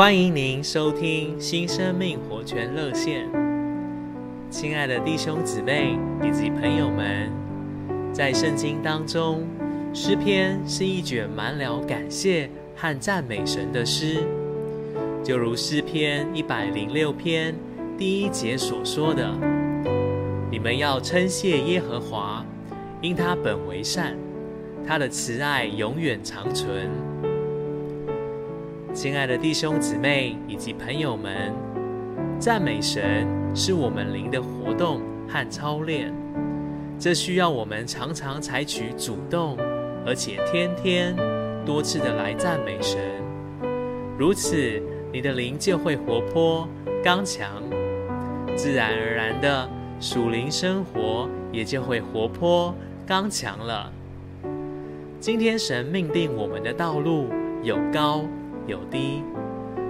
[0.00, 3.28] 欢迎您收听新生命活泉热线，
[4.48, 7.30] 亲爱的弟兄姊妹以及朋友们，
[8.10, 9.46] 在圣经当中，
[9.92, 14.24] 诗篇是一卷满了感谢和赞美神的诗，
[15.22, 17.54] 就如诗篇一百零六篇
[17.98, 19.30] 第一节所说的
[20.50, 22.42] ：“你们要称谢耶和华，
[23.02, 24.16] 因他本为善，
[24.86, 26.88] 他的慈爱永远长存。”
[28.92, 31.54] 亲爱的弟兄姊妹以及朋友们，
[32.40, 36.12] 赞美神是我们灵的活动和操练，
[36.98, 39.56] 这需要我们常常采取主动，
[40.04, 41.14] 而且天天
[41.64, 42.98] 多次的来赞美神。
[44.18, 46.68] 如此，你的灵就会活泼
[47.02, 47.62] 刚强，
[48.56, 52.74] 自然而然的属灵生活也就会活泼
[53.06, 53.90] 刚强了。
[55.20, 57.28] 今天神命定我们的道路
[57.62, 58.24] 有高。
[58.66, 59.22] 有低，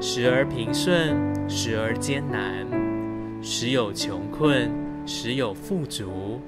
[0.00, 1.16] 时而平顺，
[1.48, 2.66] 时而艰难；
[3.42, 4.70] 时有穷困，
[5.06, 6.40] 时有富足。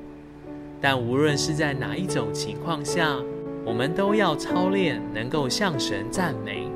[0.81, 3.17] 但无论是在哪一种情况下，
[3.65, 6.71] 我们都要操练，能够向神赞美。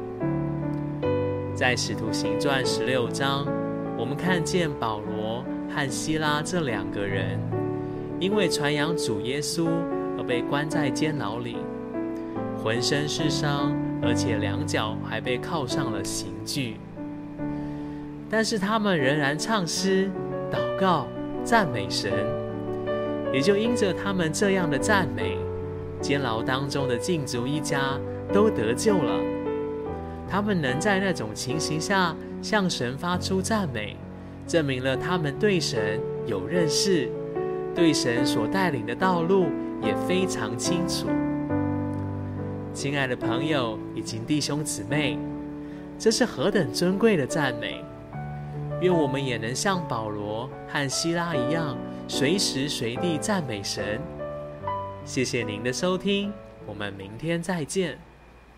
[1.55, 3.47] 在《使徒行传》十六章，
[3.99, 7.39] 我们看见保罗和希拉这两个人，
[8.19, 9.69] 因为传扬主耶稣
[10.19, 11.57] 而被关在监牢里，
[12.63, 13.73] 浑身是伤。
[14.03, 16.77] 而且两脚还被铐上了刑具，
[18.29, 20.11] 但是他们仍然唱诗、
[20.51, 21.07] 祷告、
[21.45, 22.13] 赞美神。
[23.33, 25.39] 也就因着他们这样的赞美，
[26.03, 27.99] 监牢当中的禁足一家
[28.31, 29.21] 都得救了。
[30.29, 33.97] 他们能在那种情形下向神发出赞美，
[34.47, 37.09] 证明了他们对神有认识，
[37.75, 39.47] 对神所带领的道路
[39.83, 41.07] 也非常清楚。
[42.75, 45.19] 亲爱的朋友以及弟兄姊妹，
[45.99, 47.85] 这是何等尊贵的赞美！
[48.81, 51.77] 愿我们也能像保罗和希拉一样，
[52.09, 54.01] 随时随地赞美神。
[55.05, 56.33] 谢谢您的收听，
[56.67, 57.99] 我们明天再见。